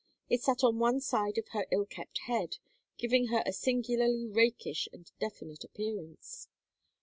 [0.29, 2.57] It sat on one side of her ill kept head,
[2.97, 6.47] giving her a singularly rakish and definite appearance.